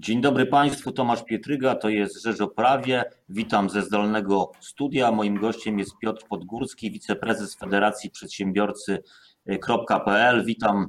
Dzień 0.00 0.20
dobry 0.20 0.46
Państwu, 0.46 0.92
Tomasz 0.92 1.24
Pietryga, 1.24 1.74
to 1.74 1.88
jest 1.88 2.22
Rzecz 2.22 2.40
o 2.40 2.48
Prawie. 2.48 3.04
Witam 3.28 3.70
ze 3.70 3.82
zdalnego 3.82 4.52
studia. 4.60 5.12
Moim 5.12 5.40
gościem 5.40 5.78
jest 5.78 5.98
Piotr 5.98 6.26
Podgórski, 6.28 6.90
wiceprezes 6.90 7.54
Federacji 7.54 8.10
Przedsiębiorcy.pl. 8.10 10.44
Witam 10.44 10.88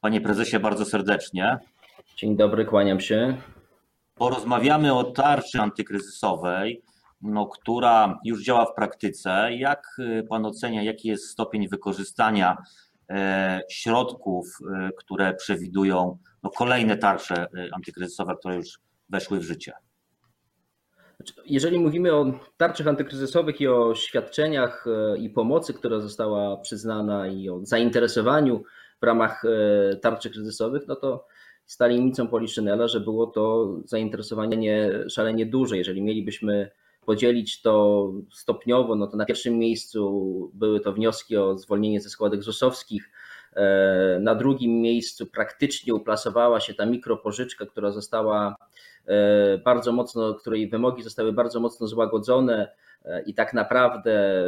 Panie 0.00 0.20
Prezesie 0.20 0.58
bardzo 0.58 0.84
serdecznie. 0.84 1.58
Dzień 2.16 2.36
dobry, 2.36 2.64
kłaniam 2.64 3.00
się. 3.00 3.36
Porozmawiamy 4.14 4.94
o 4.94 5.04
tarczy 5.04 5.60
antykryzysowej, 5.60 6.82
no, 7.22 7.46
która 7.46 8.18
już 8.24 8.44
działa 8.44 8.64
w 8.64 8.74
praktyce. 8.74 9.48
Jak 9.52 10.00
Pan 10.28 10.46
ocenia, 10.46 10.82
jaki 10.82 11.08
jest 11.08 11.28
stopień 11.28 11.68
wykorzystania 11.68 12.56
e, 12.56 12.62
środków, 13.70 14.46
e, 14.74 14.90
które 14.96 15.34
przewidują 15.34 16.18
no, 16.42 16.50
kolejne 16.50 16.96
tarcze 16.96 17.46
y, 17.54 17.68
antykryzysowe, 17.72 18.36
które 18.36 18.56
już 18.56 18.78
weszły 19.08 19.38
w 19.38 19.42
życie. 19.42 19.72
Znaczy, 21.16 21.34
jeżeli 21.46 21.78
mówimy 21.78 22.14
o 22.14 22.32
tarczach 22.56 22.86
antykryzysowych 22.86 23.60
i 23.60 23.68
o 23.68 23.94
świadczeniach 23.94 24.84
i 25.18 25.30
pomocy, 25.30 25.74
która 25.74 26.00
została 26.00 26.56
przyznana 26.56 27.26
i 27.26 27.48
o 27.48 27.60
zainteresowaniu 27.62 28.62
w 29.02 29.04
ramach 29.04 29.42
tarczy 30.02 30.30
kryzysowych, 30.30 30.82
no 30.88 30.96
to 30.96 31.26
z 31.66 31.76
tajemnicą 31.76 32.28
Poliszynela, 32.28 32.88
że 32.88 33.00
było 33.00 33.26
to 33.26 33.74
zainteresowanie 33.84 34.90
szalenie 35.08 35.46
duże. 35.46 35.76
Jeżeli 35.76 36.02
mielibyśmy 36.02 36.70
podzielić 37.10 37.62
to 37.62 38.12
stopniowo, 38.32 38.96
no 38.96 39.06
to 39.06 39.16
na 39.16 39.24
pierwszym 39.24 39.58
miejscu 39.58 40.50
były 40.54 40.80
to 40.80 40.92
wnioski 40.92 41.36
o 41.36 41.58
zwolnienie 41.58 42.00
ze 42.00 42.10
składek 42.10 42.42
ZUS-owskich, 42.42 43.10
E, 43.56 44.18
na 44.20 44.34
drugim 44.34 44.80
miejscu 44.80 45.26
praktycznie 45.26 45.94
uplasowała 45.94 46.60
się 46.60 46.74
ta 46.74 46.86
mikropożyczka, 46.86 47.66
która 47.66 47.90
została 47.90 48.56
e, 49.06 49.58
bardzo 49.58 49.92
mocno, 49.92 50.34
której 50.34 50.68
wymogi 50.68 51.02
zostały 51.02 51.32
bardzo 51.32 51.60
mocno 51.60 51.86
złagodzone 51.86 52.72
e, 53.04 53.22
i 53.22 53.34
tak 53.34 53.54
naprawdę 53.54 54.44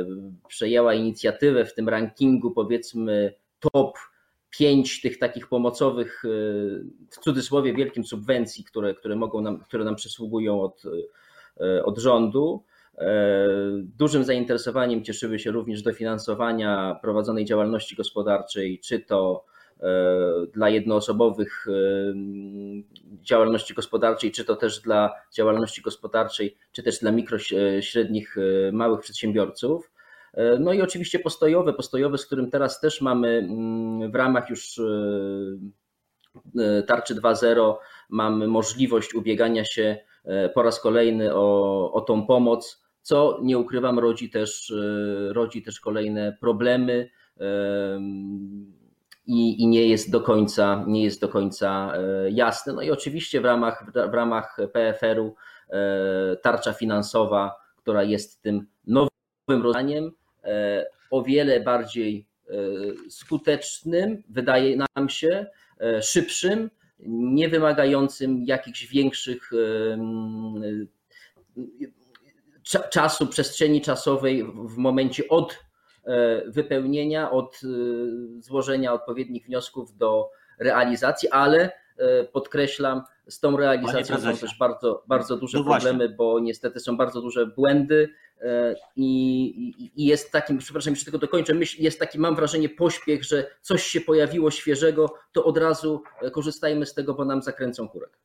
przejęła 0.49 0.95
inicjatywę 0.95 1.65
w 1.65 1.75
tym 1.75 1.89
rankingu, 1.89 2.51
powiedzmy, 2.51 3.35
top 3.73 3.99
5 4.51 5.01
tych 5.01 5.19
takich 5.19 5.49
pomocowych, 5.49 6.23
w 7.11 7.19
cudzysłowie 7.21 7.75
wielkim 7.75 8.05
subwencji, 8.05 8.65
które, 8.65 8.95
które, 8.95 9.17
mogą 9.17 9.41
nam, 9.41 9.61
które 9.61 9.85
nam 9.85 9.97
przysługują 9.97 10.61
od, 10.61 10.83
od 11.85 11.99
rządu. 11.99 12.65
E, 12.99 13.49
dużym 13.99 14.25
zainteresowaniem 14.25 15.05
cieszyły 15.05 15.39
się 15.39 15.51
również 15.51 15.83
dofinansowania 15.83 16.99
prowadzonej 17.03 17.45
działalności 17.45 17.97
gospodarczej, 17.97 18.81
czy 18.81 19.01
to 19.01 19.45
e, 19.81 19.87
dla 20.53 20.69
jednoosobowych 20.69 21.67
e, 21.69 21.73
działalności 23.23 23.75
gospodarczej, 23.75 24.31
czy 24.33 24.45
to 24.45 24.57
też 24.57 24.81
dla 24.81 25.11
działalności 25.35 25.83
gospodarczej, 25.83 26.57
czy 26.73 26.83
też 26.83 26.99
dla 26.99 27.13
mikro, 27.13 27.39
średnich, 27.81 28.37
małych 28.73 29.01
przedsiębiorców. 29.01 29.93
No 30.61 30.73
i 30.73 30.83
oczywiście 30.83 31.19
postojowe, 31.19 31.73
postojowe, 31.73 32.19
z 32.19 32.27
którym 32.27 32.51
teraz 32.51 32.81
też 32.81 33.01
mamy 33.01 33.29
mm, 33.29 34.13
w 34.13 34.15
ramach 34.15 34.51
już 34.51 34.81
tarczy 36.87 37.15
2.0 37.15 37.75
mamy 38.11 38.47
możliwość 38.47 39.15
ubiegania 39.15 39.65
się 39.65 39.99
po 40.55 40.63
raz 40.63 40.81
kolejny 40.81 41.35
o, 41.35 41.93
o 41.93 42.01
tą 42.01 42.27
pomoc 42.27 42.83
co 43.03 43.39
nie 43.43 43.59
ukrywam, 43.59 43.99
rodzi 43.99 44.31
też, 44.31 44.71
e, 44.71 45.33
rodzi 45.33 45.63
też 45.63 45.81
kolejne 45.81 46.37
problemy 46.41 47.11
i, 49.27 49.63
i 49.63 49.67
nie 49.67 49.89
jest 49.89 50.11
do 50.11 50.21
końca, 50.21 50.85
nie 50.87 51.05
jest 51.05 51.21
do 51.21 51.29
końca 51.29 51.93
e, 51.97 52.31
jasne. 52.31 52.73
No 52.73 52.83
i 52.83 52.91
oczywiście 52.91 53.41
w 53.41 53.45
ramach, 53.45 53.85
w 54.11 54.15
ramach 54.15 54.57
PFR-u 54.73 55.35
e, 55.71 56.37
tarcza 56.37 56.73
finansowa, 56.73 57.57
która 57.77 58.03
jest 58.03 58.43
tym 58.43 58.67
nowym 58.87 59.09
rozwiązaniem, 59.49 60.13
o 61.11 61.23
wiele 61.23 61.61
bardziej 61.61 62.27
skutecznym, 63.09 64.23
wydaje 64.29 64.77
nam 64.97 65.09
się, 65.09 65.47
szybszym, 66.01 66.71
nie 67.07 67.49
wymagającym 67.49 68.45
jakichś 68.45 68.87
większych 68.87 69.51
czasu, 72.91 73.27
przestrzeni 73.27 73.81
czasowej 73.81 74.45
w 74.45 74.77
momencie 74.77 75.29
od 75.29 75.59
e, 76.05 76.43
wypełnienia, 76.51 77.31
od 77.31 77.61
e, 77.65 77.69
złożenia 78.41 78.93
odpowiednich 78.93 79.47
wniosków 79.47 79.97
do 79.97 80.31
realizacji, 80.59 81.29
ale 81.29 81.73
podkreślam, 82.33 83.03
z 83.29 83.41
tą 83.41 83.57
realizacją 83.57 84.21
są 84.21 84.37
też 84.37 84.59
bardzo, 84.59 85.03
bardzo 85.07 85.37
duże 85.37 85.59
no 85.59 85.65
problemy, 85.65 86.09
bo 86.09 86.41
niestety 86.41 86.81
są 86.81 86.97
bardzo 86.97 87.21
duże 87.21 87.47
błędy 87.47 88.15
i, 88.97 89.91
i, 89.97 90.07
jest 90.07 90.33
takim, 90.33 90.59
przepraszam, 90.59 90.93
jeszcze 90.93 91.05
tylko 91.05 91.19
dokończę, 91.19 91.55
myśl, 91.55 91.83
jest 91.83 91.99
taki, 91.99 92.19
mam 92.19 92.37
wrażenie, 92.37 92.69
pośpiech, 92.69 93.25
że 93.25 93.47
coś 93.61 93.83
się 93.83 94.01
pojawiło 94.01 94.51
świeżego, 94.51 95.15
to 95.33 95.45
od 95.45 95.59
razu 95.59 96.03
korzystajmy 96.33 96.87
z 96.87 96.95
tego, 96.95 97.15
bo 97.15 97.25
nam 97.25 97.43
zakręcą 97.43 97.89
kurek. 97.89 98.19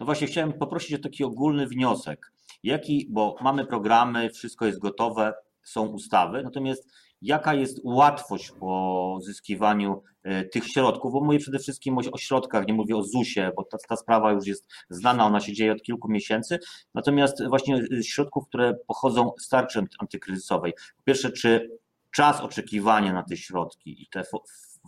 No 0.00 0.06
właśnie, 0.06 0.26
chciałem 0.26 0.52
poprosić 0.52 0.94
o 0.94 1.02
taki 1.02 1.24
ogólny 1.24 1.66
wniosek. 1.66 2.32
Jaki, 2.62 3.06
bo 3.10 3.36
mamy 3.40 3.66
programy, 3.66 4.30
wszystko 4.30 4.66
jest 4.66 4.78
gotowe, 4.78 5.34
są 5.62 5.86
ustawy, 5.86 6.42
natomiast 6.42 6.90
jaka 7.22 7.54
jest 7.54 7.80
łatwość 7.84 8.48
w 8.48 8.58
pozyskiwaniu 8.58 10.02
e, 10.22 10.44
tych 10.44 10.66
środków, 10.66 11.12
bo 11.12 11.20
mówię 11.20 11.38
przede 11.38 11.58
wszystkim 11.58 11.98
o 12.12 12.18
środkach, 12.18 12.66
nie 12.66 12.74
mówię 12.74 12.96
o 12.96 13.02
ZUS-ie, 13.02 13.50
bo 13.56 13.64
ta, 13.64 13.78
ta 13.88 13.96
sprawa 13.96 14.32
już 14.32 14.46
jest 14.46 14.68
znana, 14.90 15.26
ona 15.26 15.40
się 15.40 15.52
dzieje 15.52 15.72
od 15.72 15.82
kilku 15.82 16.10
miesięcy, 16.10 16.58
natomiast 16.94 17.48
właśnie 17.48 17.82
e, 17.98 18.02
środków, 18.02 18.48
które 18.48 18.74
pochodzą 18.86 19.32
z 19.40 19.48
tarczy 19.48 19.84
antykryzysowej. 19.98 20.72
Po 20.96 21.02
pierwsze, 21.04 21.32
czy 21.32 21.70
czas 22.10 22.40
oczekiwania 22.40 23.12
na 23.12 23.22
te 23.22 23.36
środki 23.36 24.02
i 24.02 24.06
te 24.06 24.22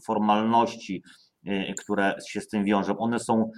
formalności, 0.05 1.03
e, 1.47 1.75
które 1.75 2.17
się 2.29 2.41
z 2.41 2.49
tym 2.49 2.65
wiążą, 2.65 2.99
one 2.99 3.19
są 3.19 3.51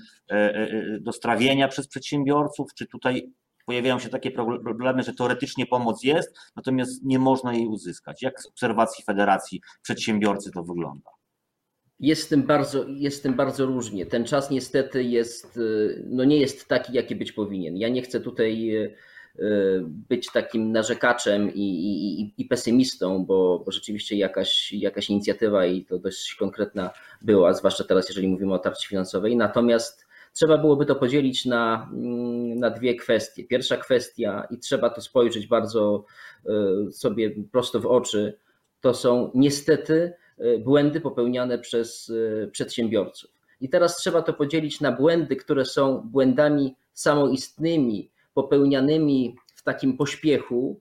do 1.00 1.12
strawienia 1.12 1.68
przez 1.68 1.88
przedsiębiorców, 1.88 2.74
czy 2.74 2.86
tutaj 2.86 3.32
pojawiają 3.66 3.98
się 3.98 4.08
takie 4.08 4.30
problemy, 4.30 5.02
że 5.02 5.14
teoretycznie 5.14 5.66
pomoc 5.66 6.02
jest, 6.02 6.36
natomiast 6.56 7.04
nie 7.04 7.18
można 7.18 7.54
jej 7.54 7.66
uzyskać. 7.66 8.22
Jak 8.22 8.42
z 8.42 8.46
obserwacji 8.46 9.04
Federacji 9.04 9.60
Przedsiębiorcy 9.82 10.50
to 10.50 10.62
wygląda? 10.62 11.10
Jest 12.00 12.28
tym, 12.28 12.42
bardzo, 12.42 12.84
jest 12.88 13.22
tym 13.22 13.34
bardzo 13.34 13.66
różnie. 13.66 14.06
Ten 14.06 14.24
czas 14.24 14.50
niestety 14.50 15.04
jest, 15.04 15.58
no 16.04 16.24
nie 16.24 16.36
jest 16.36 16.68
taki, 16.68 16.92
jaki 16.92 17.16
być 17.16 17.32
powinien. 17.32 17.76
Ja 17.76 17.88
nie 17.88 18.02
chcę 18.02 18.20
tutaj 18.20 18.76
e, 18.76 18.90
być 19.84 20.32
takim 20.32 20.72
narzekaczem 20.72 21.54
i, 21.54 21.60
i, 21.60 22.42
i 22.42 22.44
pesymistą, 22.44 23.24
bo, 23.24 23.62
bo, 23.66 23.72
rzeczywiście 23.72 24.16
jakaś, 24.16 24.72
jakaś 24.72 25.10
inicjatywa 25.10 25.66
i 25.66 25.84
to 25.84 25.98
dość 25.98 26.34
konkretna 26.34 26.90
była, 27.22 27.54
zwłaszcza 27.54 27.84
teraz, 27.84 28.08
jeżeli 28.08 28.28
mówimy 28.28 28.54
o 28.54 28.58
tarczy 28.58 28.88
finansowej. 28.88 29.36
Natomiast 29.36 30.05
Trzeba 30.32 30.58
byłoby 30.58 30.86
to 30.86 30.96
podzielić 30.96 31.44
na, 31.44 31.90
mm, 31.92 32.58
na 32.58 32.70
dwie 32.70 32.94
kwestie. 32.94 33.44
Pierwsza 33.44 33.76
kwestia, 33.76 34.46
i 34.50 34.58
trzeba 34.58 34.90
to 34.90 35.00
spojrzeć 35.00 35.46
bardzo 35.46 36.04
e, 36.46 36.90
sobie 36.92 37.30
prosto 37.52 37.80
w 37.80 37.86
oczy, 37.86 38.38
to 38.80 38.94
są 38.94 39.30
niestety 39.34 40.12
e, 40.38 40.58
błędy 40.58 41.00
popełniane 41.00 41.58
przez 41.58 42.12
e, 42.44 42.46
przedsiębiorców. 42.46 43.30
I 43.60 43.68
teraz 43.68 43.96
trzeba 43.96 44.22
to 44.22 44.32
podzielić 44.32 44.80
na 44.80 44.92
błędy, 44.92 45.36
które 45.36 45.64
są 45.64 46.00
błędami 46.00 46.74
samoistnymi, 46.92 48.10
popełnianymi 48.34 49.36
w 49.54 49.62
takim 49.62 49.96
pośpiechu, 49.96 50.80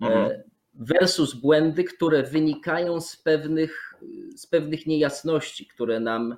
mhm. 0.00 0.42
versus 0.74 1.34
błędy, 1.34 1.84
które 1.84 2.22
wynikają 2.22 3.00
z 3.00 3.16
pewnych, 3.16 3.94
z 4.36 4.46
pewnych 4.46 4.86
niejasności, 4.86 5.66
które 5.66 6.00
nam 6.00 6.36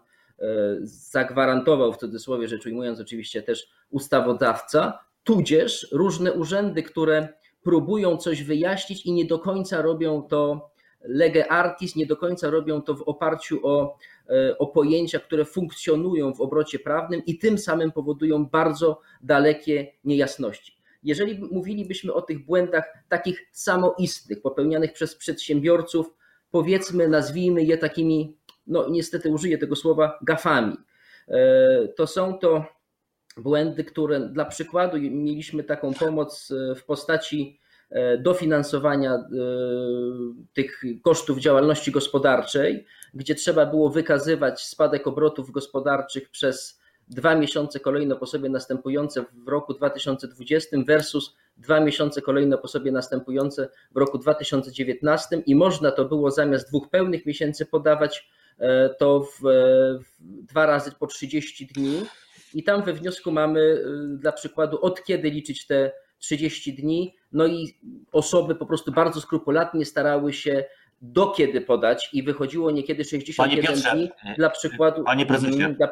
zagwarantował 0.83 1.93
w 1.93 1.97
cudzysłowie 1.97 2.49
rzecz 2.49 2.67
ujmując 2.67 3.01
oczywiście 3.01 3.43
też 3.43 3.69
ustawodawca, 3.91 4.99
tudzież 5.25 5.89
różne 5.93 6.33
urzędy, 6.33 6.83
które 6.83 7.29
próbują 7.63 8.17
coś 8.17 8.43
wyjaśnić 8.43 9.07
i 9.07 9.13
nie 9.13 9.25
do 9.25 9.39
końca 9.39 9.83
robią 9.83 10.23
to 10.23 10.71
lege 11.05 11.53
artis, 11.53 11.97
nie 11.97 12.07
do 12.07 12.17
końca 12.17 12.51
robią 12.51 12.83
to 12.83 12.95
w 12.95 13.03
oparciu 13.03 13.67
o, 13.67 13.97
e, 14.29 14.59
o 14.59 14.67
pojęcia, 14.67 15.21
które 15.21 15.45
funkcjonują 15.45 16.35
w 16.35 16.41
obrocie 16.41 16.79
prawnym 16.79 17.23
i 17.27 17.39
tym 17.39 17.59
samym 17.59 17.93
powodują 17.93 18.47
bardzo 18.47 19.01
dalekie 19.23 19.93
niejasności. 20.05 20.77
Jeżeli 21.03 21.49
mówilibyśmy 21.51 22.13
o 22.13 22.23
tych 22.23 22.45
błędach 22.45 22.85
takich 23.09 23.47
samoistnych, 23.53 24.43
popełnianych 24.43 24.93
przez 24.93 25.17
przedsiębiorców, 25.17 26.15
powiedzmy, 26.51 27.09
nazwijmy 27.09 27.63
je 27.65 27.79
takimi 27.79 28.37
no 28.67 28.89
niestety 28.89 29.31
użyję 29.31 29.59
tego 29.59 29.77
słowa, 29.77 30.19
gafami. 30.23 30.77
E, 31.29 31.89
to 31.89 32.07
są 32.07 32.39
to 32.39 32.65
błędy, 33.37 33.85
które 33.85 34.21
dla 34.21 34.45
przykładu 34.45 34.97
mieliśmy 35.01 35.65
taką 35.65 35.95
pomoc 35.95 36.51
e, 36.51 36.75
w 36.75 36.85
postaci 36.85 37.61
e, 37.91 38.19
dofinansowania 38.19 39.25
tych 40.53 40.83
kosztów 41.03 41.39
działalności 41.39 41.91
gospodarczej, 41.91 42.87
gdzie 43.15 43.35
trzeba 43.35 43.67
było 43.67 43.91
wykazywać 43.91 44.63
spadek 44.67 45.07
obrotów 45.07 45.51
gospodarczych 45.51 46.31
przez 46.31 46.85
dwa 47.09 47.35
miesiące 47.35 47.81
kolejno 47.81 48.17
po 48.17 48.27
sobie 48.27 48.49
następujące 48.49 49.25
w 49.45 49.49
roku 49.49 49.75
2020 49.75 50.77
versus 50.87 51.37
dwa 51.57 51.81
miesiące 51.81 52.23
kolejno 52.23 52.59
po 52.59 52.69
sobie 52.69 52.93
następujące 52.93 53.69
w 53.91 53.97
roku 53.97 54.19
2019 54.19 55.43
i 55.47 55.55
można 55.55 55.91
to 55.91 56.05
było 56.05 56.31
zamiast 56.31 56.69
dwóch 56.69 56.91
pełnych 56.91 57.27
miesięcy 57.27 57.67
podawać 57.67 58.29
to 58.99 59.21
w, 59.21 59.41
w 59.41 60.45
dwa 60.47 60.67
razy 60.67 60.93
po 60.99 61.07
30 61.07 61.67
dni 61.67 62.07
i 62.55 62.63
tam 62.63 62.83
we 62.83 62.93
wniosku 62.93 63.33
mamy 63.33 63.61
e, 63.61 64.17
dla 64.19 64.33
przykładu 64.33 64.79
od 64.81 65.05
kiedy 65.05 65.31
liczyć 65.31 65.67
te 65.67 65.93
30 66.19 66.75
dni, 66.75 67.15
no 67.33 67.47
i 67.47 67.79
osoby 68.13 68.55
po 68.55 68.67
prostu 68.67 68.93
bardzo 68.93 69.21
skrupulatnie 69.21 69.85
starały 69.85 70.33
się 70.33 70.65
do 71.03 71.27
kiedy 71.27 71.61
podać 71.61 72.09
i 72.13 72.23
wychodziło 72.23 72.71
niekiedy 72.71 73.05
61 73.05 73.81
dni 73.81 74.11
dla 74.37 74.51
przykładu. 74.51 75.05
Panie 75.05 75.27
prezesie, 75.27 75.75
dla, 75.79 75.89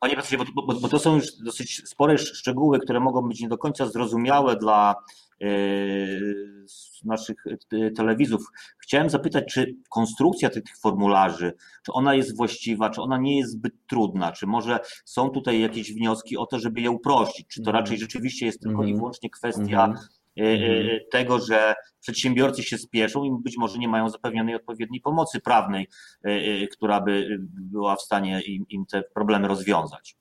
Panie 0.00 0.14
profesorze, 0.14 0.44
bo, 0.54 0.62
bo, 0.62 0.80
bo, 0.80 0.88
to 0.88 0.98
są 0.98 1.14
już 1.14 1.32
dosyć 1.36 1.88
spore 1.88 2.18
szczegóły, 2.18 2.78
które 2.80 3.00
mogą 3.00 3.28
być 3.28 3.40
nie 3.40 3.48
do 3.48 3.58
końca 3.58 3.86
zrozumiałe 3.86 4.56
dla 4.56 4.94
e, 5.42 5.46
naszych 7.04 7.36
e, 7.72 7.90
telewizów. 7.90 8.46
Chciałem 8.78 9.10
zapytać, 9.10 9.44
czy 9.52 9.76
konstrukcja 9.90 10.50
tych, 10.50 10.64
tych 10.64 10.78
formularzy, 10.78 11.52
czy 11.86 11.92
ona 11.92 12.14
jest 12.14 12.36
właściwa, 12.36 12.90
czy 12.90 13.00
ona 13.00 13.18
nie 13.18 13.38
jest 13.38 13.52
zbyt 13.52 13.74
trudna, 13.86 14.32
czy 14.32 14.46
może 14.46 14.78
są 15.04 15.30
tutaj 15.30 15.60
jakieś 15.60 15.94
wnioski 15.94 16.36
o 16.36 16.46
to, 16.46 16.58
żeby 16.58 16.80
je 16.80 16.90
uprościć, 16.90 17.46
czy 17.48 17.62
to 17.62 17.70
mhm. 17.70 17.84
raczej 17.84 17.98
rzeczywiście 17.98 18.46
jest 18.46 18.60
tylko 18.60 18.82
i 18.82 18.86
mhm. 18.86 18.96
wyłącznie 18.96 19.30
kwestia 19.30 19.84
mhm. 19.84 21.00
tego, 21.10 21.38
że 21.38 21.74
przedsiębiorcy 22.00 22.62
się 22.62 22.78
spieszą 22.78 23.24
i 23.24 23.30
być 23.42 23.56
może 23.56 23.78
nie 23.78 23.88
mają 23.88 24.10
zapewnionej 24.10 24.54
odpowiedniej 24.54 25.00
pomocy 25.00 25.40
prawnej, 25.40 25.88
która 26.72 27.00
by 27.00 27.38
była 27.70 27.96
w 27.96 28.02
stanie 28.02 28.40
im, 28.40 28.64
im 28.68 28.86
te 28.86 29.02
problemy 29.14 29.48
rozwiązać. 29.48 30.16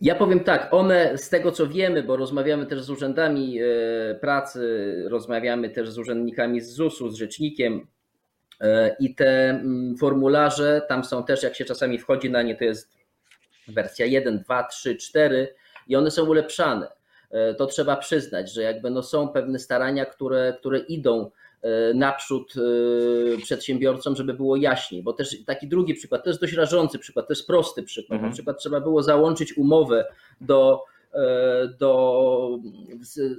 Ja 0.00 0.14
powiem 0.14 0.40
tak, 0.40 0.74
one 0.74 1.18
z 1.18 1.28
tego 1.28 1.52
co 1.52 1.66
wiemy, 1.66 2.02
bo 2.02 2.16
rozmawiamy 2.16 2.66
też 2.66 2.82
z 2.82 2.90
urzędami 2.90 3.58
pracy, 4.20 4.94
rozmawiamy 5.08 5.70
też 5.70 5.90
z 5.90 5.98
urzędnikami 5.98 6.60
z 6.60 6.70
ZUS-u, 6.72 7.08
z 7.08 7.14
rzecznikiem 7.14 7.86
i 9.00 9.14
te 9.14 9.50
mm, 9.50 9.96
formularze, 9.96 10.82
tam 10.88 11.04
są 11.04 11.24
też, 11.24 11.42
jak 11.42 11.56
się 11.56 11.64
czasami 11.64 11.98
wchodzi 11.98 12.30
na 12.30 12.42
nie, 12.42 12.56
to 12.56 12.64
jest 12.64 12.96
wersja 13.68 14.06
1, 14.06 14.38
2, 14.38 14.62
3, 14.62 14.96
4 14.96 15.54
i 15.88 15.96
one 15.96 16.10
są 16.10 16.24
ulepszane. 16.24 16.88
E, 17.30 17.54
to 17.54 17.66
trzeba 17.66 17.96
przyznać, 17.96 18.52
że 18.52 18.62
jakby 18.62 18.90
no 18.90 19.02
są 19.02 19.28
pewne 19.28 19.58
starania, 19.58 20.06
które, 20.06 20.56
które 20.58 20.78
idą 20.78 21.20
e, 21.24 21.30
naprzód 21.94 22.54
e, 22.56 23.38
przedsiębiorcom, 23.42 24.16
żeby 24.16 24.34
było 24.34 24.56
jaśniej, 24.56 25.02
bo 25.02 25.12
też 25.12 25.44
taki 25.44 25.68
drugi 25.68 25.94
przykład, 25.94 26.24
to 26.24 26.30
jest 26.30 26.40
dość 26.40 26.52
rażący 26.52 26.98
przykład, 26.98 27.26
to 27.26 27.32
jest 27.32 27.46
prosty 27.46 27.82
przykład, 27.82 28.12
mhm. 28.12 28.30
na 28.30 28.34
przykład 28.34 28.58
trzeba 28.58 28.80
było 28.80 29.02
załączyć 29.02 29.56
umowę 29.58 30.04
do 30.40 30.84
do, 31.78 32.58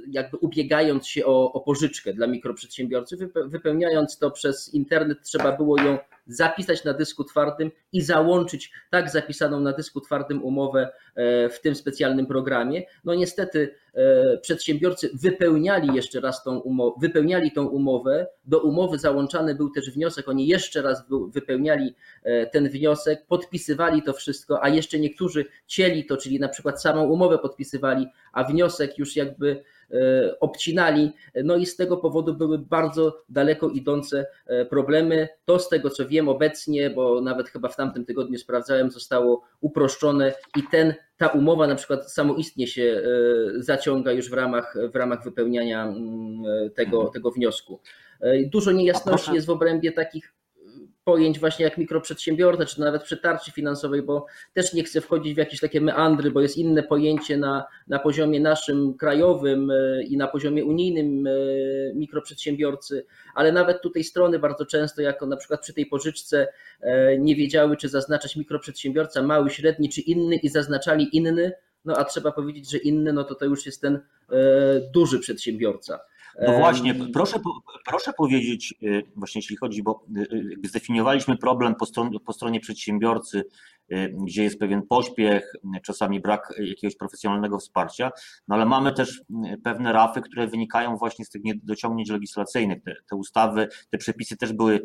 jakby 0.07 0.37
ubiegając 0.37 1.07
się 1.07 1.25
o, 1.25 1.53
o 1.53 1.59
pożyczkę 1.59 2.13
dla 2.13 2.27
mikroprzedsiębiorcy, 2.27 3.29
wypełniając 3.45 4.17
to 4.17 4.31
przez 4.31 4.73
internet, 4.73 5.17
trzeba 5.23 5.51
było 5.51 5.81
ją 5.81 5.97
zapisać 6.27 6.83
na 6.83 6.93
dysku 6.93 7.23
twardym 7.23 7.71
i 7.93 8.01
załączyć 8.01 8.71
tak 8.89 9.09
zapisaną 9.09 9.59
na 9.59 9.73
dysku 9.73 10.01
twardym 10.01 10.43
umowę 10.43 10.89
e, 11.15 11.49
w 11.49 11.61
tym 11.61 11.75
specjalnym 11.75 12.25
programie. 12.25 12.83
No 13.03 13.15
niestety 13.15 13.75
e, 13.93 14.37
przedsiębiorcy 14.37 15.09
wypełniali 15.13 15.95
jeszcze 15.95 16.19
raz 16.19 16.43
tą 16.43 16.59
umowę, 16.59 16.95
wypełniali 17.01 17.51
tą 17.51 17.67
umowę, 17.67 18.27
do 18.45 18.59
umowy 18.59 18.99
załączany 18.99 19.55
był 19.55 19.69
też 19.69 19.91
wniosek, 19.91 20.29
oni 20.29 20.47
jeszcze 20.47 20.81
raz 20.81 21.03
wypełniali 21.29 21.95
e, 22.23 22.47
ten 22.47 22.69
wniosek, 22.69 23.25
podpisywali 23.27 24.01
to 24.01 24.13
wszystko, 24.13 24.63
a 24.63 24.69
jeszcze 24.69 24.99
niektórzy 24.99 25.45
cieli 25.67 26.05
to, 26.05 26.17
czyli 26.17 26.39
na 26.39 26.49
przykład 26.49 26.81
samą 26.81 27.03
umowę 27.03 27.37
podpisywali, 27.37 28.07
a 28.33 28.43
wniosek 28.43 28.97
już 28.97 29.15
jakby 29.15 29.63
obcinali. 30.39 31.11
No 31.43 31.55
i 31.55 31.65
z 31.65 31.75
tego 31.75 31.97
powodu 31.97 32.33
były 32.33 32.57
bardzo 32.57 33.23
daleko 33.29 33.69
idące 33.69 34.25
e, 34.45 34.65
problemy. 34.65 35.27
To 35.45 35.59
z 35.59 35.69
tego 35.69 35.89
co 35.89 36.07
wiem 36.07 36.29
obecnie, 36.29 36.89
bo 36.89 37.21
nawet 37.21 37.49
chyba 37.49 37.69
w 37.69 37.75
tamtym 37.75 38.05
tygodniu 38.05 38.37
sprawdzałem, 38.37 38.91
zostało 38.91 39.41
uproszczone 39.61 40.33
i 40.57 40.63
ten, 40.71 40.93
ta 41.17 41.27
umowa 41.27 41.67
na 41.67 41.75
przykład 41.75 42.11
samoistnie 42.11 42.67
się 42.67 42.83
e, 42.83 43.63
zaciąga 43.63 44.11
już 44.11 44.29
w 44.29 44.33
ramach, 44.33 44.75
w 44.93 44.95
ramach 44.95 45.23
wypełniania 45.23 45.83
mm, 45.83 46.71
tego, 46.75 46.97
mhm. 46.97 47.13
tego 47.13 47.31
wniosku. 47.31 47.79
Dużo 48.45 48.71
niejasności 48.71 49.33
jest 49.33 49.47
w 49.47 49.49
obrębie 49.49 49.91
takich 49.91 50.33
pojęć 51.07 51.39
właśnie 51.39 51.65
jak 51.65 51.77
mikroprzedsiębiorca, 51.77 52.65
czy 52.65 52.79
nawet 52.79 53.03
przy 53.03 53.17
tarczy 53.17 53.51
finansowej, 53.51 54.01
bo 54.01 54.25
też 54.53 54.73
nie 54.73 54.83
chcę 54.83 55.01
wchodzić 55.01 55.33
w 55.33 55.37
jakieś 55.37 55.59
takie 55.59 55.81
meandry, 55.81 56.31
bo 56.31 56.41
jest 56.41 56.57
inne 56.57 56.83
pojęcie 56.83 57.37
na, 57.37 57.65
na 57.87 57.99
poziomie 57.99 58.39
naszym 58.39 58.93
krajowym 58.93 59.71
e, 59.71 60.03
i 60.03 60.17
na 60.17 60.27
poziomie 60.27 60.65
unijnym 60.65 61.27
e, 61.27 61.31
mikroprzedsiębiorcy, 61.95 63.05
ale 63.35 63.51
nawet 63.51 63.81
tutaj 63.81 64.03
strony 64.03 64.39
bardzo 64.39 64.65
często, 64.65 65.01
jako 65.01 65.25
na 65.25 65.37
przykład 65.37 65.61
przy 65.61 65.73
tej 65.73 65.85
pożyczce, 65.85 66.47
e, 66.81 67.17
nie 67.17 67.35
wiedziały, 67.35 67.77
czy 67.77 67.89
zaznaczać 67.89 68.35
mikroprzedsiębiorca 68.35 69.21
mały, 69.23 69.49
średni 69.49 69.89
czy 69.89 70.01
inny 70.01 70.35
i 70.35 70.49
zaznaczali 70.49 71.17
inny, 71.17 71.51
no 71.85 71.97
a 71.97 72.03
trzeba 72.03 72.31
powiedzieć, 72.31 72.71
że 72.71 72.77
inny, 72.77 73.13
no 73.13 73.23
to 73.23 73.35
to 73.35 73.45
już 73.45 73.65
jest 73.65 73.81
ten 73.81 73.99
duży 74.93 75.19
przedsiębiorca. 75.19 75.99
No 76.41 76.57
właśnie, 76.57 76.95
proszę, 77.13 77.39
proszę 77.85 78.13
powiedzieć, 78.13 78.73
e, 78.83 79.01
właśnie 79.15 79.39
jeśli 79.39 79.55
chodzi, 79.55 79.83
bo 79.83 80.03
e, 80.17 80.21
e, 80.21 80.25
zdefiniowaliśmy 80.67 81.37
problem 81.37 81.75
po 81.75 81.85
stronie, 81.85 82.19
po 82.19 82.33
stronie 82.33 82.59
przedsiębiorcy, 82.59 83.43
gdzie 84.13 84.43
jest 84.43 84.59
pewien 84.59 84.81
pośpiech, 84.81 85.53
czasami 85.83 86.19
brak 86.19 86.53
jakiegoś 86.59 86.95
profesjonalnego 86.95 87.59
wsparcia, 87.59 88.11
no 88.47 88.55
ale 88.55 88.65
mamy 88.65 88.93
też 88.93 89.21
pewne 89.63 89.93
rafy, 89.93 90.21
które 90.21 90.47
wynikają 90.47 90.97
właśnie 90.97 91.25
z 91.25 91.29
tych 91.29 91.43
niedociągnięć 91.43 92.09
legislacyjnych. 92.09 92.83
Te, 92.83 92.95
te 93.09 93.15
ustawy, 93.15 93.67
te 93.89 93.97
przepisy 93.97 94.37
też 94.37 94.53
były 94.53 94.83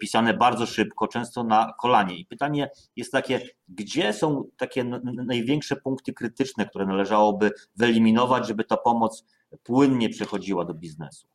pisane 0.00 0.34
bardzo 0.34 0.66
szybko, 0.66 1.08
często 1.08 1.44
na 1.44 1.74
kolanie. 1.80 2.18
I 2.18 2.26
pytanie 2.26 2.70
jest 2.96 3.12
takie, 3.12 3.40
gdzie 3.68 4.12
są 4.12 4.44
takie 4.56 4.84
największe 5.04 5.76
punkty 5.76 6.12
krytyczne, 6.12 6.66
które 6.66 6.86
należałoby 6.86 7.50
wyeliminować, 7.76 8.48
żeby 8.48 8.64
ta 8.64 8.76
pomoc 8.76 9.24
płynnie 9.62 10.08
przechodziła 10.08 10.64
do 10.64 10.74
biznesu? 10.74 11.26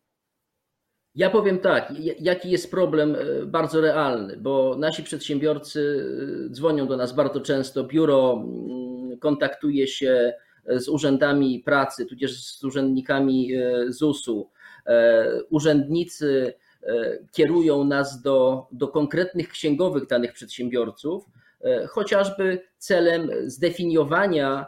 Ja 1.20 1.30
powiem 1.30 1.60
tak, 1.60 1.94
jaki 2.20 2.52
jest 2.52 2.72
problem 2.72 3.16
e, 3.16 3.46
bardzo 3.46 3.82
realny, 3.82 4.38
bo 4.38 4.76
nasi 4.78 5.04
przedsiębiorcy 5.04 6.06
e, 6.48 6.50
dzwonią 6.50 6.88
do 6.88 6.98
nas 6.98 7.14
bardzo 7.14 7.42
często, 7.42 7.84
biuro 7.84 8.34
mm, 8.34 9.18
kontaktuje 9.18 9.88
się 9.88 10.34
z 10.66 10.90
urzędami 10.90 11.60
pracy, 11.60 12.06
tudzież 12.06 12.46
z 12.46 12.64
urzędnikami 12.64 13.54
e, 13.54 13.92
ZUS-u. 13.92 14.50
Urzędnicy 15.50 16.54
kierują 17.32 17.84
nas 17.84 18.22
do, 18.22 18.68
do 18.72 18.88
konkretnych 18.88 19.50
księgowych 19.50 20.08
danych 20.08 20.34
przedsiębiorców, 20.34 21.26
chociażby 21.90 22.62
celem 22.78 23.30
zdefiniowania 23.46 24.66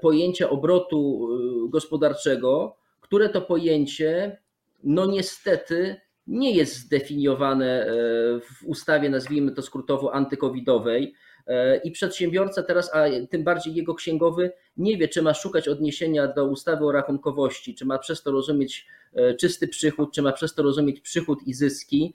pojęcia 0.00 0.50
obrotu 0.50 1.28
gospodarczego, 1.68 2.76
które 3.00 3.28
to 3.28 3.42
pojęcie, 3.42 4.41
no 4.84 5.06
niestety, 5.06 6.00
nie 6.26 6.52
jest 6.52 6.76
zdefiniowane 6.76 7.86
e, 7.86 7.92
w 8.40 8.64
ustawie, 8.64 9.10
nazwijmy 9.10 9.52
to 9.52 9.62
skrótowo, 9.62 10.14
antykowidowej. 10.14 11.14
E, 11.46 11.76
I 11.76 11.90
przedsiębiorca 11.90 12.62
teraz, 12.62 12.94
a 12.94 13.04
tym 13.30 13.44
bardziej 13.44 13.74
jego 13.74 13.94
księgowy, 13.94 14.52
nie 14.76 14.96
wie, 14.96 15.08
czy 15.08 15.22
ma 15.22 15.34
szukać 15.34 15.68
odniesienia 15.68 16.28
do 16.28 16.46
ustawy 16.46 16.84
o 16.84 16.92
rachunkowości, 16.92 17.74
czy 17.74 17.84
ma 17.84 17.98
przez 17.98 18.22
to 18.22 18.30
rozumieć 18.30 18.86
e, 19.14 19.34
czysty 19.34 19.68
przychód, 19.68 20.12
czy 20.14 20.22
ma 20.22 20.32
przez 20.32 20.54
to 20.54 20.62
rozumieć 20.62 21.00
przychód 21.00 21.38
i 21.46 21.54
zyski. 21.54 22.14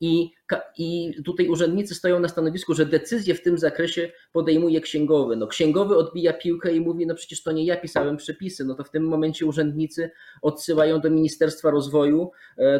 I, 0.00 0.30
I 0.78 1.14
tutaj 1.24 1.48
urzędnicy 1.48 1.94
stoją 1.94 2.20
na 2.20 2.28
stanowisku, 2.28 2.74
że 2.74 2.86
decyzję 2.86 3.34
w 3.34 3.42
tym 3.42 3.58
zakresie 3.58 4.10
podejmuje 4.32 4.80
księgowy. 4.80 5.36
No, 5.36 5.46
księgowy 5.46 5.96
odbija 5.96 6.32
piłkę 6.32 6.72
i 6.72 6.80
mówi, 6.80 7.06
no 7.06 7.14
przecież 7.14 7.42
to 7.42 7.52
nie 7.52 7.64
ja 7.64 7.76
pisałem 7.76 8.16
przepisy. 8.16 8.64
No 8.64 8.74
to 8.74 8.84
w 8.84 8.90
tym 8.90 9.02
momencie 9.02 9.46
urzędnicy 9.46 10.10
odsyłają 10.42 11.00
do 11.00 11.10
Ministerstwa 11.10 11.70
Rozwoju, 11.70 12.30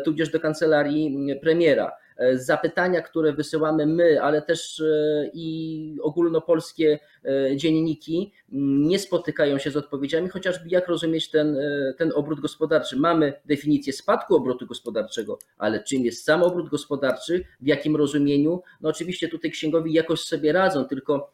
tudzież 0.05 0.31
do 0.31 0.41
kancelarii 0.41 1.17
premiera. 1.41 1.93
E, 2.19 2.39
zapytania, 2.39 3.03
które 3.03 3.33
wysyłamy 3.33 3.87
my, 3.87 4.23
ale 4.23 4.43
też 4.43 4.81
e, 4.81 5.31
i 5.35 5.99
ogólnopolskie 6.03 6.99
e, 7.25 7.57
dzienniki 7.57 8.33
nie 8.53 8.99
spotykają 8.99 9.59
się 9.59 9.71
z 9.71 9.77
odpowiedziami, 9.77 10.29
chociażby 10.29 10.69
jak 10.69 10.89
rozumieć 10.89 11.31
ten, 11.31 11.59
ten 11.99 12.13
obrót 12.15 12.41
gospodarczy. 12.41 12.97
Mamy 12.97 13.33
definicję 13.45 13.93
spadku 13.93 14.37
obrotu 14.37 14.67
gospodarczego, 14.67 15.39
ale 15.59 15.85
czym 15.85 16.05
jest 16.05 16.25
sam 16.25 16.43
obrót 16.43 16.69
gospodarczy, 16.69 17.45
w 17.61 17.67
jakim 17.67 17.97
rozumieniu? 17.97 18.63
No 18.81 18.89
oczywiście 18.89 19.29
tutaj 19.29 19.51
księgowi 19.51 19.93
jakoś 19.93 20.21
sobie 20.21 20.53
radzą, 20.53 20.85
tylko 20.85 21.31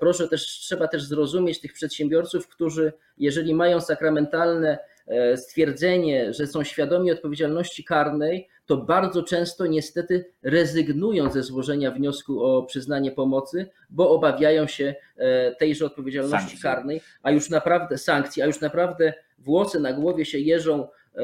proszę 0.00 0.28
też, 0.28 0.46
trzeba 0.46 0.88
też 0.88 1.04
zrozumieć 1.04 1.60
tych 1.60 1.72
przedsiębiorców, 1.72 2.48
którzy 2.48 2.92
jeżeli 3.18 3.54
mają 3.54 3.80
sakramentalne 3.80 4.78
stwierdzenie, 5.36 6.32
że 6.32 6.46
są 6.46 6.64
świadomi 6.64 7.10
odpowiedzialności 7.10 7.84
karnej, 7.84 8.48
to 8.66 8.76
bardzo 8.76 9.22
często 9.22 9.66
niestety 9.66 10.32
rezygnują 10.42 11.30
ze 11.30 11.42
złożenia 11.42 11.90
wniosku 11.90 12.44
o 12.44 12.62
przyznanie 12.62 13.12
pomocy, 13.12 13.70
bo 13.90 14.10
obawiają 14.10 14.66
się 14.66 14.94
e, 15.16 15.54
tejże 15.54 15.86
odpowiedzialności 15.86 16.48
sankcji. 16.48 16.62
karnej, 16.62 17.00
a 17.22 17.30
już 17.30 17.50
naprawdę 17.50 17.98
sankcji, 17.98 18.42
a 18.42 18.46
już 18.46 18.60
naprawdę 18.60 19.12
włosy 19.38 19.80
na 19.80 19.92
głowie 19.92 20.24
się 20.24 20.38
jeżą 20.38 20.88
e, 21.14 21.20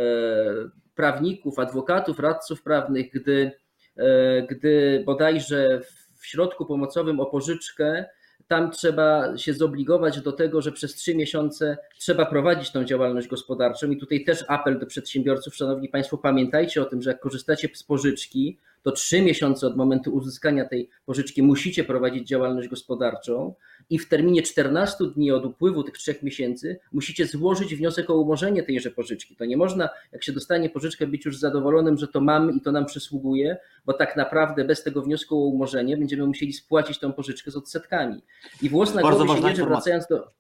prawników, 0.94 1.59
adwokatów, 1.59 2.18
radców 2.18 2.62
prawnych, 2.62 3.11
gdy, 3.11 3.52
e, 3.97 4.42
gdy 4.42 5.02
bodajże 5.06 5.80
w 6.18 6.26
środku 6.26 6.66
pomocowym 6.66 7.20
o 7.20 7.26
pożyczkę 7.26 8.04
tam 8.50 8.71
trzeba 8.71 9.38
się 9.38 9.54
zobligować 9.54 10.21
do 10.21 10.33
tego, 10.33 10.62
że 10.62 10.73
przez 10.73 10.95
trzy 10.95 11.14
miesiące 11.14 11.78
trzeba 11.99 12.26
prowadzić 12.26 12.71
tą 12.71 12.85
działalność 12.85 13.28
gospodarczą. 13.28 13.90
I 13.90 13.97
tutaj 13.97 14.25
też 14.25 14.45
apel 14.49 14.78
do 14.78 14.87
przedsiębiorców, 14.87 15.57
szanowni 15.57 15.88
Państwo, 15.88 16.19
pamiętajcie 16.19 16.83
o 16.83 16.85
tym, 16.85 17.02
że 17.02 17.11
jak 17.11 17.21
korzystacie 17.21 17.69
z 17.75 17.83
pożyczki, 17.83 18.59
to 18.83 18.92
trzy 18.92 19.23
miesiące 19.23 19.66
od 19.66 19.76
momentu 19.76 20.14
uzyskania 20.14 20.64
tej 20.64 20.90
pożyczki 21.07 21.42
musicie 21.42 21.85
prowadzić 21.85 22.28
działalność 22.28 22.69
gospodarczą 22.69 23.54
i 23.90 23.99
w 23.99 24.09
terminie 24.09 24.42
14 24.42 25.04
dni 25.14 25.30
od 25.30 25.44
upływu 25.44 25.82
tych 25.82 25.94
trzech 25.94 26.23
miesięcy 26.23 26.78
musicie 26.92 27.26
złożyć 27.26 27.75
wniosek 27.75 28.11
o 28.11 28.14
umorzenie 28.14 28.62
tejże 28.62 28.90
pożyczki. 28.90 29.37
To 29.37 29.44
nie 29.44 29.56
można, 29.56 29.88
jak 30.12 30.25
się 30.25 30.32
dostanie 30.32 30.70
pożyczkę, 30.70 31.06
być 31.06 31.25
już 31.25 31.38
zadowolonym, 31.38 31.99
że 31.99 32.09
to 32.09 32.20
mamy 32.20 32.52
i 32.52 32.61
to 32.61 32.73
nam 32.73 32.87
przysługuje, 32.87 33.56
bo 33.87 33.92
tak 33.92 34.16
naprawdę 34.16 34.64
bez 34.64 34.82
tego 34.82 35.02
wniosku 35.02 35.37
o 35.37 35.47
umorzenie 35.47 35.97
będziemy 35.97 36.26
musieli 36.26 36.52
spłacić 36.52 36.99
tą 36.99 37.12
pożyczkę 37.12 37.50
z 37.50 37.56
odsetkami. 37.56 38.23
I 38.62 38.68
włos 38.68 38.94
na 38.94 39.02
głowie 39.02 39.40
się 39.40 39.49
jedzie, 39.49 39.64
wracając 39.64 40.06
do, 40.06 40.30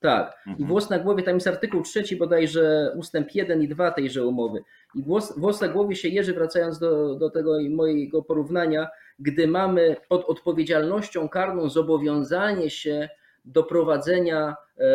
tak. 0.00 0.36
I 0.46 0.50
mhm. 0.50 0.68
włos 0.68 0.90
na 0.90 0.98
głowie, 0.98 1.22
tam 1.22 1.34
jest 1.34 1.46
artykuł 1.46 1.82
trzeci 1.82 2.16
bodajże 2.16 2.92
ustęp 2.96 3.34
1 3.34 3.62
i 3.62 3.68
2 3.68 3.90
tejże 3.90 4.26
umowy. 4.26 4.64
I 4.94 5.02
włos, 5.02 5.38
włos 5.38 5.60
na 5.60 5.68
głowie 5.68 5.96
się 5.96 6.08
jeży, 6.08 6.34
wracając 6.34 6.78
do, 6.78 7.14
do 7.14 7.30
tego 7.30 7.56
mojego 7.70 8.22
porównania, 8.22 8.88
gdy 9.18 9.48
mamy 9.48 9.96
pod 10.08 10.24
odpowiedzialnością 10.24 11.28
karną 11.28 11.68
zobowiązanie 11.68 12.70
się 12.70 13.08
do 13.44 13.62
prowadzenia 13.62 14.56
e, 14.78 14.86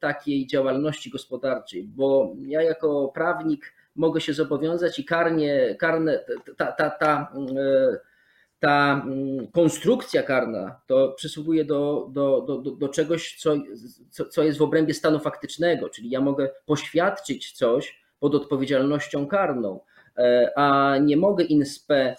takiej 0.00 0.46
działalności 0.46 1.10
gospodarczej, 1.10 1.84
bo 1.84 2.32
ja 2.46 2.62
jako 2.62 3.08
prawnik 3.14 3.74
mogę 3.96 4.20
się 4.20 4.34
zobowiązać 4.34 4.98
i 4.98 5.04
karnie, 5.04 5.76
karne, 5.78 6.24
ta, 6.56 6.72
ta, 6.72 6.90
ta, 6.90 7.32
e, 7.56 7.98
ta 8.60 9.02
mm, 9.06 9.46
konstrukcja 9.46 10.22
karna 10.22 10.80
to 10.86 11.12
przysługuje 11.16 11.64
do, 11.64 12.08
do, 12.10 12.40
do, 12.40 12.70
do 12.70 12.88
czegoś, 12.88 13.36
co, 13.38 13.56
co 14.30 14.42
jest 14.42 14.58
w 14.58 14.62
obrębie 14.62 14.94
stanu 14.94 15.20
faktycznego, 15.20 15.88
czyli 15.88 16.10
ja 16.10 16.20
mogę 16.20 16.50
poświadczyć 16.66 17.52
coś 17.52 18.02
pod 18.20 18.34
odpowiedzialnością 18.34 19.26
karną, 19.26 19.80
e, 20.16 20.52
a 20.56 20.98
nie 20.98 21.16
mogę 21.16 21.44
in 21.44 21.66
spe 21.66 22.16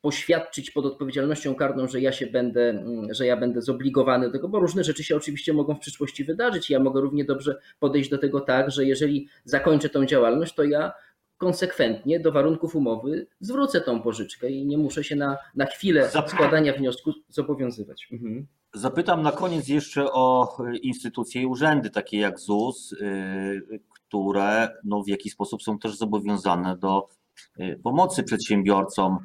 poświadczyć 0.00 0.70
pod 0.70 0.86
odpowiedzialnością 0.86 1.54
karną, 1.54 1.88
że 1.88 2.00
ja 2.00 2.12
się 2.12 2.26
będę, 2.26 2.70
mm, 2.70 3.14
że 3.14 3.26
ja 3.26 3.36
będę 3.36 3.62
zobligowany 3.62 4.26
do 4.26 4.32
tego, 4.32 4.48
bo 4.48 4.60
różne 4.60 4.84
rzeczy 4.84 5.04
się 5.04 5.16
oczywiście 5.16 5.52
mogą 5.52 5.74
w 5.74 5.80
przyszłości 5.80 6.24
wydarzyć. 6.24 6.70
Ja 6.70 6.80
mogę 6.80 7.00
równie 7.00 7.24
dobrze 7.24 7.58
podejść 7.78 8.10
do 8.10 8.18
tego 8.18 8.40
tak, 8.40 8.70
że 8.70 8.84
jeżeli 8.84 9.28
zakończę 9.44 9.88
tą 9.88 10.06
działalność, 10.06 10.54
to 10.54 10.64
ja 10.64 10.92
konsekwentnie 11.38 12.20
do 12.20 12.32
warunków 12.32 12.76
umowy 12.76 13.26
zwrócę 13.40 13.80
tą 13.80 14.02
pożyczkę 14.02 14.50
i 14.50 14.66
nie 14.66 14.78
muszę 14.78 15.04
się 15.04 15.16
na, 15.16 15.38
na 15.54 15.66
chwilę 15.66 16.10
składania 16.26 16.72
wniosku 16.72 17.12
zobowiązywać. 17.28 18.08
Mhm. 18.12 18.46
Zapytam 18.74 19.22
na 19.22 19.32
koniec 19.32 19.68
jeszcze 19.68 20.12
o 20.12 20.56
instytucje 20.82 21.42
i 21.42 21.46
urzędy, 21.46 21.90
takie 21.90 22.18
jak 22.18 22.38
ZUS, 22.38 22.92
y, 22.92 23.80
które 23.90 24.68
no, 24.84 25.02
w 25.02 25.08
jakiś 25.08 25.32
sposób 25.32 25.62
są 25.62 25.78
też 25.78 25.96
zobowiązane 25.96 26.76
do 26.76 27.08
y, 27.60 27.80
pomocy 27.82 28.22
przedsiębiorcom 28.22 29.18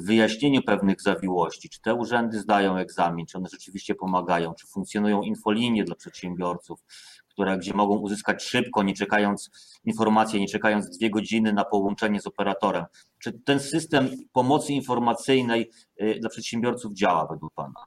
wyjaśnieniu 0.00 0.62
pewnych 0.62 1.02
zawiłości, 1.02 1.68
czy 1.68 1.80
te 1.80 1.94
urzędy 1.94 2.40
zdają 2.40 2.76
egzamin, 2.76 3.26
czy 3.26 3.38
one 3.38 3.48
rzeczywiście 3.52 3.94
pomagają, 3.94 4.54
czy 4.54 4.66
funkcjonują 4.66 5.22
infolinie 5.22 5.84
dla 5.84 5.94
przedsiębiorców, 5.94 6.80
które, 7.28 7.58
gdzie 7.58 7.74
mogą 7.74 7.98
uzyskać 7.98 8.42
szybko, 8.42 8.82
nie 8.82 8.94
czekając 8.94 9.50
informacji, 9.84 10.40
nie 10.40 10.48
czekając 10.48 10.98
dwie 10.98 11.10
godziny 11.10 11.52
na 11.52 11.64
połączenie 11.64 12.20
z 12.20 12.26
operatorem. 12.26 12.84
Czy 13.18 13.32
ten 13.32 13.60
system 13.60 14.08
pomocy 14.32 14.72
informacyjnej 14.72 15.70
e, 15.96 16.18
dla 16.18 16.30
przedsiębiorców 16.30 16.92
działa 16.92 17.26
według 17.26 17.54
Pana? 17.54 17.84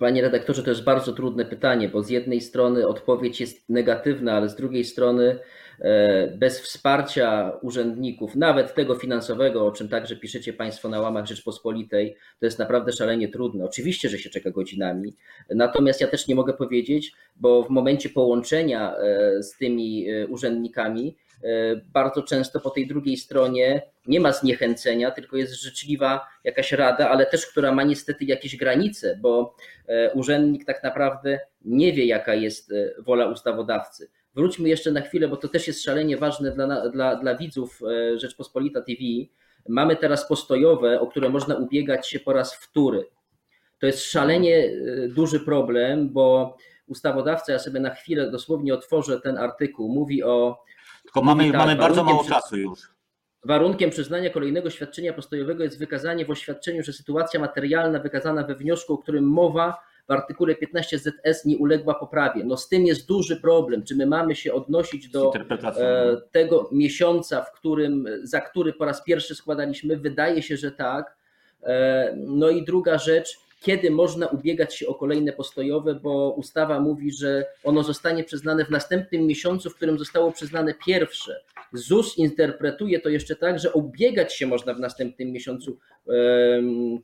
Panie 0.00 0.22
redaktorze, 0.22 0.62
to 0.62 0.70
jest 0.70 0.84
bardzo 0.84 1.12
trudne 1.12 1.44
pytanie, 1.44 1.88
bo 1.88 2.02
z 2.02 2.10
jednej 2.10 2.40
strony 2.40 2.86
odpowiedź 2.88 3.40
jest 3.40 3.68
negatywna, 3.68 4.32
ale 4.32 4.48
z 4.48 4.56
drugiej 4.56 4.84
strony 4.84 5.38
e, 5.80 6.28
bez 6.28 6.60
wsparcia 6.60 7.52
urzędników, 7.62 8.36
nawet 8.36 8.74
tego 8.74 8.94
finansowego, 8.94 9.66
o 9.66 9.72
czym 9.72 9.88
także 9.88 10.16
piszecie 10.16 10.52
Państwo 10.52 10.88
na 10.88 11.00
łamach 11.00 11.26
Rzeczpospolitej, 11.26 12.16
to 12.40 12.46
jest 12.46 12.58
naprawdę 12.58 12.92
szalenie 12.92 13.28
trudne. 13.28 13.64
Oczywiście, 13.64 14.08
że 14.08 14.18
się 14.18 14.30
czeka 14.30 14.50
godzinami, 14.50 15.16
natomiast 15.50 16.00
ja 16.00 16.06
też 16.06 16.28
nie 16.28 16.34
mogę 16.34 16.52
powiedzieć, 16.52 17.12
bo 17.36 17.62
w 17.62 17.70
momencie 17.70 18.08
połączenia 18.08 18.96
e, 18.96 19.42
z 19.42 19.56
tymi 19.56 20.10
e, 20.10 20.26
urzędnikami 20.26 21.16
bardzo 21.92 22.22
często 22.22 22.60
po 22.60 22.70
tej 22.70 22.86
drugiej 22.86 23.16
stronie 23.16 23.82
nie 24.06 24.20
ma 24.20 24.32
zniechęcenia, 24.32 25.10
tylko 25.10 25.36
jest 25.36 25.52
życzliwa 25.52 26.26
jakaś 26.44 26.72
rada, 26.72 27.10
ale 27.10 27.26
też, 27.26 27.46
która 27.46 27.72
ma 27.72 27.82
niestety 27.82 28.24
jakieś 28.24 28.56
granice, 28.56 29.18
bo 29.20 29.54
e, 29.86 30.12
urzędnik 30.12 30.64
tak 30.64 30.82
naprawdę 30.82 31.40
nie 31.64 31.92
wie, 31.92 32.06
jaka 32.06 32.34
jest 32.34 32.72
e, 32.72 33.02
wola 33.02 33.26
ustawodawcy. 33.26 34.10
Wróćmy 34.34 34.68
jeszcze 34.68 34.90
na 34.90 35.00
chwilę, 35.00 35.28
bo 35.28 35.36
to 35.36 35.48
też 35.48 35.66
jest 35.66 35.82
szalenie 35.82 36.16
ważne 36.16 36.52
dla, 36.52 36.88
dla, 36.88 37.16
dla 37.16 37.36
widzów 37.36 37.80
Rzeczpospolita 38.16 38.80
TV. 38.80 38.98
Mamy 39.68 39.96
teraz 39.96 40.28
postojowe, 40.28 41.00
o 41.00 41.06
które 41.06 41.28
można 41.28 41.56
ubiegać 41.56 42.08
się 42.08 42.20
po 42.20 42.32
raz 42.32 42.54
wtóry. 42.54 43.04
To 43.78 43.86
jest 43.86 44.02
szalenie 44.02 44.70
duży 45.08 45.40
problem, 45.40 46.08
bo 46.08 46.56
ustawodawca, 46.86 47.52
ja 47.52 47.58
sobie 47.58 47.80
na 47.80 47.90
chwilę 47.90 48.30
dosłownie 48.30 48.74
otworzę 48.74 49.20
ten 49.20 49.38
artykuł, 49.38 49.88
mówi 49.88 50.22
o 50.22 50.64
tylko 51.10 51.26
mamy, 51.26 51.50
tak, 51.50 51.60
mamy 51.60 51.76
bardzo 51.76 52.04
mało 52.04 52.24
czasu 52.24 52.56
już. 52.56 52.80
Warunkiem 53.44 53.90
przyznania 53.90 54.30
kolejnego 54.30 54.70
świadczenia 54.70 55.12
postojowego 55.12 55.64
jest 55.64 55.78
wykazanie 55.78 56.24
w 56.26 56.30
oświadczeniu, 56.30 56.82
że 56.82 56.92
sytuacja 56.92 57.40
materialna 57.40 57.98
wykazana 57.98 58.44
we 58.44 58.54
wniosku, 58.54 58.94
o 58.94 58.98
którym 58.98 59.24
mowa 59.24 59.76
w 60.08 60.12
artykule 60.12 60.54
15 60.54 60.98
ZS 60.98 61.44
nie 61.44 61.58
uległa 61.58 61.94
poprawie. 61.94 62.44
No 62.44 62.56
z 62.56 62.68
tym 62.68 62.86
jest 62.86 63.08
duży 63.08 63.40
problem. 63.40 63.84
Czy 63.84 63.96
my 63.96 64.06
mamy 64.06 64.36
się 64.36 64.52
odnosić 64.52 65.08
do 65.08 65.32
e, 65.76 66.16
tego 66.30 66.68
miesiąca, 66.72 67.42
w 67.42 67.52
którym, 67.52 68.06
za 68.22 68.40
który 68.40 68.72
po 68.72 68.84
raz 68.84 69.04
pierwszy 69.04 69.34
składaliśmy? 69.34 69.96
Wydaje 69.96 70.42
się, 70.42 70.56
że 70.56 70.72
tak. 70.72 71.16
E, 71.62 72.14
no 72.16 72.50
i 72.50 72.64
druga 72.64 72.98
rzecz, 72.98 73.38
kiedy 73.60 73.90
można 73.90 74.26
ubiegać 74.26 74.76
się 74.76 74.86
o 74.86 74.94
kolejne 74.94 75.32
postojowe, 75.32 75.94
bo 75.94 76.30
ustawa 76.30 76.80
mówi, 76.80 77.12
że 77.12 77.46
ono 77.64 77.82
zostanie 77.82 78.24
przyznane 78.24 78.64
w 78.64 78.70
następnym 78.70 79.26
miesiącu, 79.26 79.70
w 79.70 79.74
którym 79.74 79.98
zostało 79.98 80.32
przyznane 80.32 80.74
pierwsze. 80.86 81.40
ZUS 81.72 82.18
interpretuje 82.18 83.00
to 83.00 83.08
jeszcze 83.08 83.36
tak, 83.36 83.58
że 83.58 83.72
ubiegać 83.72 84.34
się 84.34 84.46
można 84.46 84.74
w 84.74 84.80
następnym 84.80 85.32
miesiącu 85.32 85.78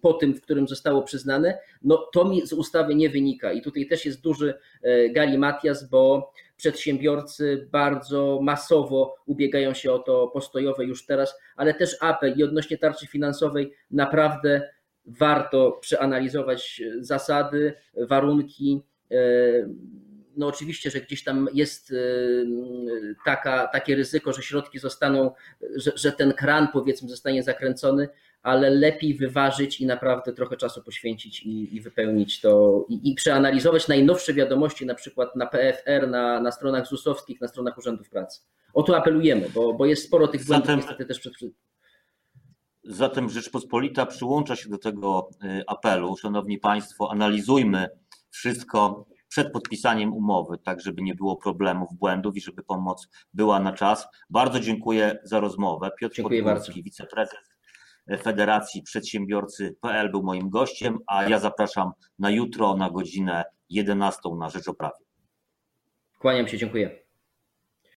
po 0.01 0.13
tym, 0.13 0.35
w 0.35 0.41
którym 0.41 0.69
zostało 0.69 1.03
przyznane. 1.03 1.59
No 1.83 2.09
to 2.13 2.25
mi 2.25 2.47
z 2.47 2.53
ustawy 2.53 2.95
nie 2.95 3.11
wynika 3.11 3.53
i 3.53 3.63
tutaj 3.63 3.87
też 3.87 4.07
jest 4.07 4.21
duży 4.21 4.55
e, 4.83 5.09
galimatias, 5.11 5.89
bo 5.89 6.33
przedsiębiorcy 6.57 7.69
bardzo 7.73 8.39
masowo 8.43 9.15
ubiegają 9.27 9.75
się 9.75 9.93
o 9.93 9.99
to 9.99 10.29
postojowe 10.29 10.85
już 10.85 11.07
teraz, 11.07 11.39
ale 11.57 11.75
też 11.75 11.97
apel 12.01 12.35
i 12.37 12.43
odnośnie 12.43 12.79
tarczy 12.79 13.07
finansowej 13.07 13.73
naprawdę 13.91 14.76
warto 15.07 15.79
przeanalizować 15.81 16.83
zasady, 17.01 17.75
warunki. 18.09 18.83
E, 19.11 19.17
no 20.37 20.47
oczywiście, 20.47 20.91
że 20.91 21.01
gdzieś 21.01 21.25
tam 21.25 21.49
jest 21.55 21.93
e, 21.93 21.97
taka, 23.25 23.67
takie 23.67 23.97
ryzyko, 23.97 24.33
że 24.33 24.43
środki 24.43 24.79
zostaną, 24.79 25.31
że, 25.77 25.93
że 25.95 26.13
ten 26.13 26.33
kran 26.33 26.69
powiedzmy 26.73 27.09
zostanie 27.09 27.43
zakręcony, 27.43 28.09
ale 28.43 28.71
lepiej 28.71 29.15
wyważyć 29.15 29.81
i 29.81 29.87
naprawdę 29.87 30.33
trochę 30.33 30.57
czasu 30.57 30.83
poświęcić 30.83 31.43
i, 31.43 31.77
i 31.77 31.81
wypełnić 31.81 32.41
to 32.41 32.85
i, 32.89 33.11
i, 33.11 33.15
przeanalizować 33.15 33.89
najnowsze 33.89 34.35
wiadomości, 34.35 34.87
na 34.87 34.95
przykład 34.95 35.37
na 35.37 35.47
PFR, 35.47 36.09
na, 36.09 36.41
na 36.41 36.53
stronach 36.53 36.87
ZUS-owskich, 36.87 37.41
na 37.41 37.49
stronach 37.49 37.79
urzędów 37.79 38.11
pracy. 38.11 38.41
O 38.75 38.83
to 38.83 38.97
apelujemy, 38.97 39.49
bo, 39.55 39.75
bo 39.75 39.87
jest 39.87 40.05
sporo 40.05 40.29
tych 40.29 40.45
błędów 40.45 40.67
Zatem... 40.67 40.81
niestety 40.81 41.05
też 41.05 41.21
przed, 41.21 41.33
Zatem 42.89 43.29
Rzeczpospolita 43.29 44.07
przyłącza 44.07 44.57
się 44.57 44.69
do 44.69 44.79
tego 44.79 45.29
y, 45.45 45.65
apelu. 45.67 46.17
Szanowni 46.17 46.59
Państwo, 46.59 47.11
analizujmy 47.11 47.89
wszystko 48.31 49.07
przed 49.29 49.53
podpisaniem 49.53 50.13
umowy, 50.13 50.59
tak 50.59 50.81
żeby 50.81 51.03
nie 51.03 51.15
było 51.15 51.37
problemów, 51.37 51.89
błędów 51.93 52.37
i 52.37 52.41
żeby 52.41 52.63
pomoc 52.63 53.09
była 53.35 53.61
na 53.61 53.73
czas. 53.73 54.07
Bardzo 54.31 54.61
dziękuję 54.61 55.19
za 55.23 55.41
rozmowę. 55.41 55.91
Piotr 56.01 56.23
Podgórski, 56.23 56.83
wiceprezes 56.83 57.57
Federacji 58.23 58.83
Przedsiębiorcy.pl 58.83 60.11
był 60.11 60.23
moim 60.23 60.51
gościem, 60.51 60.99
a 61.07 61.29
ja 61.29 61.39
zapraszam 61.39 61.93
na 62.19 62.31
jutro 62.31 62.77
na 62.77 62.91
godzinę 62.91 63.45
11 63.69 64.21
na 64.39 64.51
Rzecz 64.51 64.69
o 64.69 64.75
Prawie. 64.75 65.05
Kłaniam 66.19 66.49
się, 66.49 66.59
dziękuję. 66.59 67.06